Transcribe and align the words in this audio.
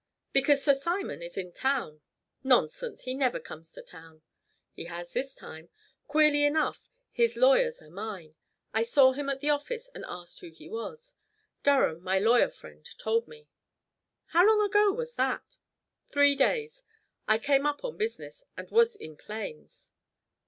"Because 0.33 0.63
Sir 0.63 0.73
Simon 0.73 1.21
is 1.21 1.37
in 1.37 1.51
town." 1.51 2.01
"Nonsense. 2.43 3.03
He 3.03 3.13
never 3.13 3.39
comes 3.39 3.71
to 3.73 3.83
town." 3.83 4.23
"He 4.73 4.85
has 4.85 5.13
this 5.13 5.35
time. 5.35 5.69
Queerly 6.07 6.43
enough, 6.43 6.89
his 7.11 7.35
lawyers 7.35 7.83
are 7.83 7.89
mine. 7.91 8.33
I 8.73 8.81
saw 8.81 9.11
him 9.11 9.29
at 9.29 9.41
the 9.41 9.51
office 9.51 9.91
and 9.93 10.03
asked 10.07 10.39
who 10.39 10.49
he 10.49 10.67
was. 10.67 11.13
Durham, 11.61 12.01
my 12.01 12.17
lawyer 12.17 12.49
friend, 12.49 12.83
told 12.97 13.27
me." 13.27 13.47
"How 14.29 14.43
long 14.47 14.59
ago 14.65 14.91
was 14.91 15.13
that?" 15.17 15.59
"Three 16.07 16.33
days. 16.33 16.81
I 17.27 17.37
came 17.37 17.67
up 17.67 17.83
on 17.85 17.95
business, 17.95 18.43
and 18.57 18.71
was 18.71 18.95
in 18.95 19.17
plains!" 19.17 19.91